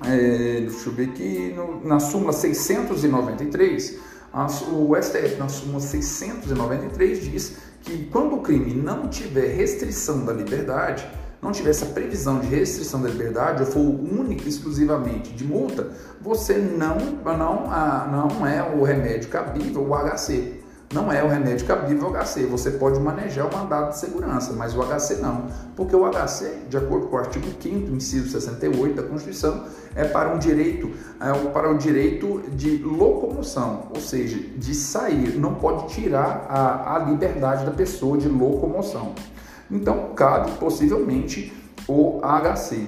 é, 0.03 0.61
deixa 0.61 0.89
eu 0.89 0.93
ver 0.93 1.09
aqui, 1.09 1.53
no, 1.55 1.85
na 1.85 1.99
súmula 1.99 2.31
693, 2.31 3.99
a, 4.31 4.45
o 4.45 4.95
STF 5.01 5.35
na 5.37 5.49
súmula 5.49 5.79
693 5.79 7.23
diz 7.23 7.57
que 7.81 8.05
quando 8.05 8.35
o 8.35 8.41
crime 8.41 8.73
não 8.73 9.07
tiver 9.07 9.55
restrição 9.55 10.25
da 10.25 10.33
liberdade, 10.33 11.07
não 11.41 11.51
tiver 11.51 11.69
essa 11.69 11.85
previsão 11.87 12.39
de 12.39 12.47
restrição 12.47 13.01
da 13.01 13.09
liberdade 13.09 13.63
ou 13.63 13.67
for 13.67 13.79
única 13.79 14.47
exclusivamente 14.47 15.33
de 15.33 15.43
multa, 15.43 15.89
você 16.21 16.57
não, 16.57 16.97
não, 17.23 17.71
ah, 17.71 18.27
não 18.29 18.47
é 18.47 18.63
o 18.63 18.83
remédio 18.83 19.29
cabível, 19.29 19.87
o 19.87 19.95
HC. 19.95 20.65
Não 20.93 21.11
é 21.11 21.23
o 21.23 21.27
remédio 21.27 21.65
cabível 21.65 22.09
o 22.09 22.13
HC. 22.13 22.45
Você 22.45 22.71
pode 22.71 22.99
manejar 22.99 23.47
o 23.47 23.53
mandado 23.53 23.89
de 23.89 23.97
segurança, 23.97 24.53
mas 24.53 24.75
o 24.75 24.81
HC 24.81 25.15
não. 25.15 25.47
Porque 25.75 25.95
o 25.95 26.09
HC, 26.09 26.67
de 26.69 26.77
acordo 26.77 27.07
com 27.07 27.15
o 27.15 27.19
artigo 27.19 27.47
5 27.59 27.91
inciso 27.91 28.29
68 28.29 28.95
da 28.95 29.03
Constituição, 29.03 29.65
é 29.95 30.05
para 30.05 30.33
um 30.33 30.37
direito, 30.37 30.91
é 31.19 31.49
para 31.49 31.71
o 31.71 31.77
direito 31.77 32.43
de 32.51 32.77
locomoção, 32.77 33.87
ou 33.93 33.99
seja, 33.99 34.37
de 34.37 34.73
sair. 34.75 35.37
Não 35.37 35.55
pode 35.55 35.87
tirar 35.93 36.45
a, 36.47 36.95
a 36.95 36.99
liberdade 36.99 37.65
da 37.65 37.71
pessoa 37.71 38.17
de 38.17 38.29
locomoção. 38.29 39.13
Então, 39.69 40.13
cabe 40.15 40.51
possivelmente 40.57 41.53
o 41.87 42.21
HC. 42.21 42.87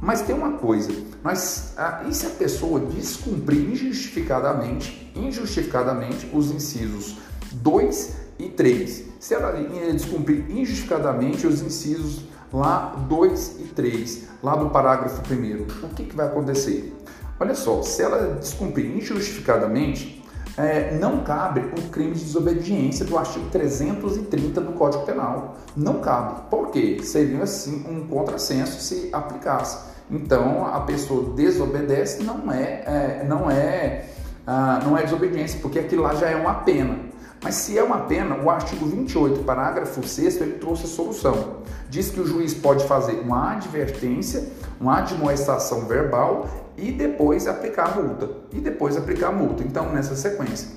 Mas 0.00 0.22
tem 0.22 0.34
uma 0.34 0.52
coisa, 0.52 0.92
mas 1.22 1.72
ah, 1.78 2.04
e 2.06 2.14
se 2.14 2.26
a 2.26 2.30
pessoa 2.30 2.80
descumprir 2.80 3.70
injustificadamente, 3.70 5.10
injustificadamente 5.16 6.30
os 6.34 6.50
incisos 6.50 7.16
2 7.52 8.16
e 8.38 8.48
3? 8.50 9.04
Se 9.18 9.34
ela 9.34 9.52
descumprir 9.92 10.50
injustificadamente 10.50 11.46
os 11.46 11.62
incisos 11.62 12.24
lá 12.52 12.94
2 13.08 13.56
e 13.60 13.64
3, 13.74 14.28
lá 14.42 14.54
do 14.54 14.68
parágrafo 14.68 15.22
1 15.32 15.86
o 15.86 15.88
que, 15.94 16.04
que 16.04 16.14
vai 16.14 16.26
acontecer? 16.26 16.94
Olha 17.40 17.54
só, 17.54 17.82
se 17.82 18.02
ela 18.02 18.34
descumprir 18.34 18.94
injustificadamente, 18.96 20.15
é, 20.56 20.96
não 20.98 21.22
cabe 21.22 21.60
o 21.60 21.90
crime 21.90 22.14
de 22.14 22.24
desobediência 22.24 23.04
do 23.04 23.18
artigo 23.18 23.46
330 23.50 24.60
do 24.60 24.72
Código 24.72 25.04
Penal. 25.04 25.56
Não 25.76 26.00
cabe. 26.00 26.48
Por 26.48 26.70
quê? 26.70 26.98
Seria 27.02 27.42
assim 27.42 27.84
um 27.88 28.06
contrassenso 28.06 28.80
se 28.80 29.10
aplicasse. 29.12 29.94
Então 30.10 30.66
a 30.66 30.80
pessoa 30.80 31.34
desobedece 31.34 32.22
não 32.22 32.50
é, 32.50 32.84
é 32.86 33.26
não 33.28 33.50
é 33.50 34.06
ah, 34.46 34.80
não 34.84 34.96
é 34.96 35.02
desobediência, 35.02 35.58
porque 35.60 35.78
aquilo 35.78 36.04
lá 36.04 36.14
já 36.14 36.30
é 36.30 36.36
uma 36.36 36.54
pena. 36.54 37.00
Mas 37.46 37.54
se 37.54 37.78
é 37.78 37.84
uma 37.84 37.98
pena, 37.98 38.34
o 38.42 38.50
artigo 38.50 38.86
28, 38.86 39.44
parágrafo 39.44 40.04
6 40.04 40.40
ele 40.40 40.54
trouxe 40.54 40.82
a 40.82 40.88
solução. 40.88 41.58
Diz 41.88 42.10
que 42.10 42.18
o 42.18 42.26
juiz 42.26 42.52
pode 42.52 42.84
fazer 42.88 43.20
uma 43.20 43.52
advertência, 43.52 44.48
uma 44.80 44.98
admoestação 44.98 45.86
verbal 45.86 46.48
e 46.76 46.90
depois 46.90 47.46
aplicar 47.46 47.92
a 47.92 48.02
multa. 48.02 48.30
E 48.50 48.58
depois 48.58 48.96
aplicar 48.96 49.28
a 49.28 49.32
multa. 49.32 49.62
Então, 49.62 49.92
nessa 49.92 50.16
sequência, 50.16 50.70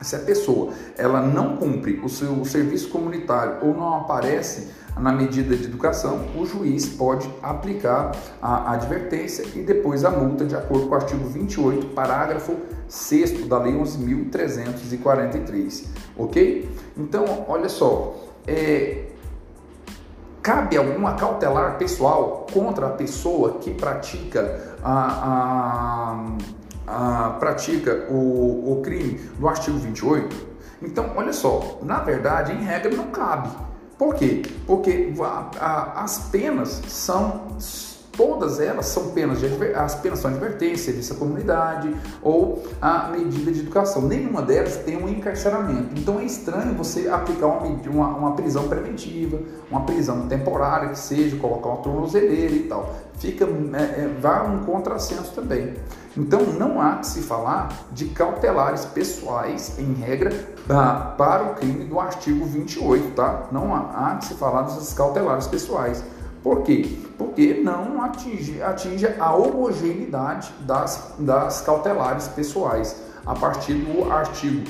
se 0.00 0.16
a 0.16 0.20
pessoa 0.20 0.72
ela 0.96 1.20
não 1.20 1.56
cumpre 1.56 2.00
o 2.02 2.08
seu 2.08 2.42
serviço 2.44 2.88
comunitário 2.88 3.58
ou 3.62 3.74
não 3.74 3.96
aparece 3.96 4.68
na 4.98 5.12
medida 5.12 5.54
de 5.56 5.64
educação, 5.64 6.26
o 6.36 6.44
juiz 6.44 6.86
pode 6.86 7.32
aplicar 7.42 8.12
a 8.42 8.72
advertência 8.72 9.44
e 9.54 9.62
depois 9.62 10.04
a 10.04 10.10
multa 10.10 10.44
de 10.44 10.56
acordo 10.56 10.88
com 10.88 10.92
o 10.92 10.96
artigo 10.96 11.28
28, 11.28 11.86
parágrafo 11.88 12.56
6 12.88 13.46
da 13.46 13.58
Lei 13.58 13.74
11.343, 13.74 15.84
ok? 16.18 16.68
Então, 16.96 17.44
olha 17.48 17.68
só, 17.68 18.16
é, 18.46 19.10
cabe 20.42 20.76
alguma 20.76 21.14
cautelar 21.14 21.78
pessoal 21.78 22.46
contra 22.52 22.88
a 22.88 22.90
pessoa 22.90 23.58
que 23.58 23.72
pratica 23.72 24.76
a, 24.82 24.92
a, 24.92 26.26
a 26.90 27.36
pratica 27.38 28.06
o, 28.10 28.72
o 28.72 28.82
crime 28.82 29.20
do 29.38 29.48
artigo 29.48 29.78
28? 29.78 30.50
Então, 30.82 31.12
olha 31.16 31.32
só, 31.32 31.78
na 31.82 32.00
verdade, 32.00 32.52
em 32.52 32.64
regra, 32.64 32.94
não 32.94 33.08
cabe. 33.08 33.50
Por 33.98 34.14
quê? 34.14 34.42
Porque 34.66 35.12
a, 35.20 35.50
a, 35.60 36.04
as 36.04 36.30
penas 36.30 36.80
são 36.88 37.58
todas 38.20 38.60
elas 38.60 38.84
são 38.86 39.12
penas 39.12 39.40
de 39.40 39.46
as 39.74 39.94
penas 39.94 40.18
são 40.18 40.30
advertência, 40.30 40.86
serviço 40.86 41.14
à 41.14 41.16
comunidade 41.16 41.94
ou 42.22 42.62
a 42.80 43.08
medida 43.08 43.50
de 43.50 43.60
educação. 43.60 44.02
Nenhuma 44.02 44.42
delas 44.42 44.76
tem 44.76 45.02
um 45.02 45.08
encarceramento. 45.08 45.98
Então 45.98 46.20
é 46.20 46.24
estranho 46.24 46.74
você 46.74 47.08
aplicar 47.08 47.46
uma, 47.46 47.66
uma, 47.88 48.08
uma 48.08 48.32
prisão 48.32 48.68
preventiva, 48.68 49.40
uma 49.70 49.82
prisão 49.82 50.28
temporária 50.28 50.90
que 50.90 50.98
seja, 50.98 51.36
colocar 51.36 51.70
uma 51.70 51.78
tornozeleira 51.78 52.54
e 52.54 52.62
tal. 52.64 52.94
Fica 53.20 53.44
é, 53.44 54.04
é, 54.04 54.16
vai 54.18 54.48
um 54.48 54.64
contrassenso 54.64 55.32
também. 55.32 55.74
Então 56.16 56.40
não 56.58 56.80
há 56.80 56.96
que 56.96 57.06
se 57.06 57.20
falar 57.20 57.68
de 57.92 58.06
cautelares 58.06 58.86
pessoais, 58.86 59.78
em 59.78 59.92
regra, 59.92 60.30
para 60.66 61.44
o 61.44 61.54
crime 61.54 61.84
do 61.84 62.00
artigo 62.00 62.46
28, 62.46 63.14
tá? 63.14 63.46
Não 63.52 63.74
há, 63.74 63.90
há 63.94 64.16
que 64.16 64.24
se 64.24 64.34
falar 64.34 64.62
desses 64.62 64.94
cautelares 64.94 65.46
pessoais. 65.46 66.02
Por 66.42 66.62
quê? 66.62 66.98
Porque 67.18 67.60
não 67.62 68.02
atinge, 68.02 68.62
atinge 68.62 69.06
a 69.18 69.34
homogeneidade 69.34 70.50
das, 70.60 71.12
das 71.18 71.60
cautelares 71.60 72.26
pessoais, 72.28 72.96
a 73.26 73.34
partir 73.34 73.74
do 73.74 74.10
artigo 74.10 74.64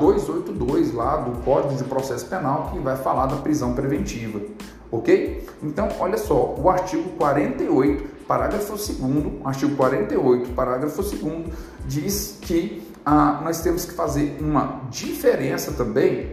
282 0.00 0.90
ah, 0.90 0.96
lá 0.96 1.16
do 1.16 1.42
Código 1.42 1.76
de 1.76 1.84
Processo 1.84 2.24
Penal, 2.26 2.70
que 2.72 2.78
vai 2.78 2.96
falar 2.96 3.26
da 3.26 3.36
prisão 3.36 3.74
preventiva. 3.74 4.40
Ok? 4.90 5.41
Então, 5.62 5.88
olha 6.00 6.18
só, 6.18 6.56
o 6.58 6.68
artigo 6.68 7.10
48, 7.10 8.26
parágrafo 8.26 8.72
2, 8.72 9.00
artigo 9.44 9.76
48, 9.76 10.50
parágrafo 10.50 11.02
2, 11.02 11.46
diz 11.86 12.38
que 12.40 12.82
ah, 13.06 13.40
nós 13.44 13.60
temos 13.60 13.84
que 13.84 13.92
fazer 13.92 14.38
uma 14.40 14.80
diferença 14.90 15.72
também. 15.72 16.32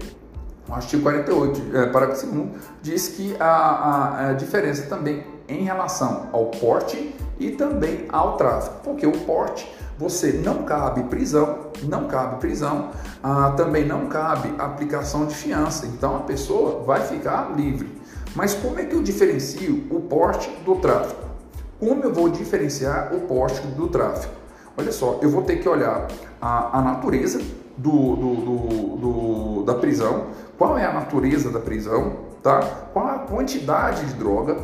O 0.68 0.74
artigo 0.74 1.04
48, 1.04 1.78
é, 1.78 1.86
parágrafo 1.88 2.26
2 2.26 2.50
diz 2.82 3.10
que 3.10 3.36
a, 3.40 3.46
a, 3.46 4.30
a, 4.30 4.34
diferença 4.34 4.84
também 4.88 5.24
em 5.48 5.64
relação 5.64 6.30
ao 6.32 6.46
porte 6.48 7.16
e 7.40 7.52
também 7.52 8.06
ao 8.10 8.38
tráfico, 8.38 8.82
porque 8.84 9.06
o 9.06 9.12
porte 9.12 9.70
você 9.98 10.32
não 10.32 10.64
cabe 10.64 11.04
prisão, 11.04 11.72
não 11.84 12.08
cabe 12.08 12.40
prisão, 12.40 12.92
ah, 13.22 13.54
também 13.58 13.86
não 13.86 14.08
cabe 14.08 14.54
aplicação 14.58 15.26
de 15.26 15.36
fiança, 15.36 15.86
então 15.88 16.16
a 16.16 16.20
pessoa 16.22 16.84
vai 16.84 17.02
ficar 17.02 17.52
livre. 17.56 17.99
Mas 18.36 18.54
como 18.54 18.80
é 18.80 18.86
que 18.86 18.96
eu 18.96 19.02
diferencio 19.02 19.88
o 19.90 20.02
porte 20.02 20.50
do 20.64 20.76
tráfico? 20.76 21.30
Como 21.80 22.04
eu 22.04 22.14
vou 22.14 22.30
diferenciar 22.30 23.14
o 23.16 23.22
porte 23.22 23.62
do 23.68 23.88
tráfico? 23.88 24.34
Olha 24.78 24.92
só, 24.92 25.20
eu 25.22 25.30
vou 25.30 25.42
ter 25.44 25.58
que 25.58 25.68
olhar 25.68 26.08
a, 26.42 26.80
a 26.80 26.82
natureza 26.82 27.40
do, 27.78 28.16
do, 28.16 28.36
do, 28.36 28.98
do, 28.98 29.64
da 29.64 29.76
prisão, 29.76 30.28
qual 30.58 30.78
é 30.78 30.86
a 30.86 30.94
natureza 30.94 31.50
da 31.50 31.60
prisão, 31.60 32.18
tá? 32.44 32.60
qual 32.94 33.08
a 33.08 33.20
quantidade 33.20 34.06
de 34.06 34.14
droga, 34.14 34.58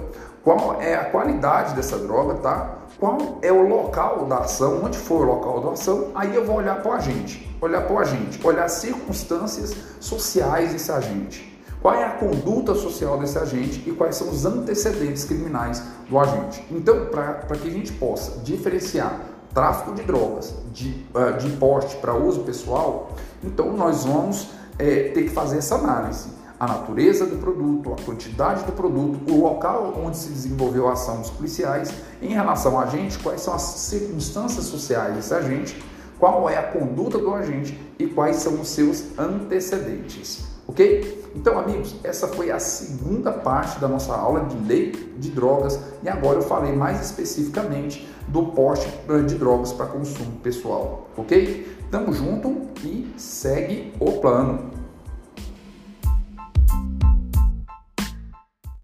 qual 0.44 0.82
é 0.82 0.96
a 0.96 1.06
qualidade 1.06 1.74
dessa 1.74 1.98
droga, 1.98 2.36
tá? 2.36 2.76
qual 3.00 3.40
é 3.42 3.52
o 3.52 3.68
local 3.68 4.26
da 4.26 4.40
ação, 4.40 4.82
onde 4.84 4.98
foi 4.98 5.18
o 5.18 5.24
local 5.24 5.62
da 5.62 5.72
ação, 5.72 6.12
aí 6.14 6.36
eu 6.36 6.46
vou 6.46 6.58
olhar 6.58 6.82
para 6.82 6.92
o 6.92 6.94
agente, 6.94 7.58
olhar 7.62 7.82
para 7.82 7.94
o 7.94 8.00
agente, 8.00 8.46
olhar 8.46 8.66
as 8.66 8.74
circunstâncias 8.74 9.76
sociais 10.00 10.72
desse 10.72 10.92
agente. 10.92 11.55
Qual 11.86 11.94
é 11.94 12.04
a 12.04 12.10
conduta 12.10 12.74
social 12.74 13.20
desse 13.20 13.38
agente 13.38 13.88
e 13.88 13.94
quais 13.94 14.16
são 14.16 14.32
os 14.32 14.44
antecedentes 14.44 15.24
criminais 15.24 15.84
do 16.10 16.18
agente. 16.18 16.66
Então, 16.72 17.06
para 17.12 17.56
que 17.56 17.68
a 17.68 17.72
gente 17.72 17.94
possa 17.94 18.40
diferenciar 18.40 19.22
tráfico 19.54 19.94
de 19.94 20.02
drogas, 20.02 20.52
de, 20.74 21.06
uh, 21.14 21.38
de 21.38 21.48
porte 21.58 21.96
para 21.98 22.16
uso 22.16 22.40
pessoal, 22.40 23.12
então 23.44 23.72
nós 23.78 24.04
vamos 24.04 24.50
é, 24.80 25.10
ter 25.10 25.26
que 25.26 25.30
fazer 25.30 25.60
essa 25.60 25.76
análise. 25.76 26.30
A 26.60 26.66
natureza 26.66 27.24
do 27.28 27.38
produto, 27.38 27.94
a 27.94 28.04
quantidade 28.04 28.64
do 28.64 28.72
produto, 28.72 29.32
o 29.32 29.44
local 29.44 29.94
onde 30.04 30.18
se 30.18 30.30
desenvolveu 30.30 30.88
a 30.88 30.94
ação 30.94 31.22
dos 31.22 31.30
policiais, 31.30 31.94
em 32.20 32.30
relação 32.30 32.80
a 32.80 32.86
agente, 32.86 33.20
quais 33.20 33.42
são 33.42 33.54
as 33.54 33.62
circunstâncias 33.62 34.66
sociais 34.66 35.16
desse 35.16 35.36
agente, 35.36 35.86
qual 36.18 36.50
é 36.50 36.58
a 36.58 36.64
conduta 36.64 37.20
do 37.20 37.32
agente 37.32 37.80
e 38.00 38.08
quais 38.08 38.38
são 38.38 38.60
os 38.60 38.70
seus 38.70 39.04
antecedentes. 39.20 40.55
Ok? 40.68 41.24
Então, 41.36 41.60
amigos, 41.60 41.96
essa 42.04 42.28
foi 42.28 42.50
a 42.50 42.60
segunda 42.60 43.32
parte 43.32 43.80
da 43.80 43.88
nossa 43.88 44.16
aula 44.16 44.46
de 44.46 44.58
lei 44.68 44.92
de 45.18 45.30
drogas 45.30 45.80
e 46.02 46.10
agora 46.10 46.38
eu 46.38 46.42
falei 46.42 46.74
mais 46.74 47.02
especificamente 47.02 48.08
do 48.28 48.48
porte 48.48 48.88
de 49.28 49.36
drogas 49.36 49.72
para 49.74 49.86
consumo 49.86 50.32
pessoal. 50.42 51.08
Ok? 51.18 51.78
Tamo 51.92 52.14
junto 52.14 52.70
e 52.84 53.14
segue 53.18 53.94
o 54.00 54.14
plano. 54.14 54.72